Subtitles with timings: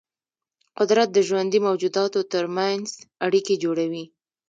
[0.77, 2.85] قدرت د ژوندي موجوداتو ترمنځ
[3.25, 4.05] اړیکې جوړوي.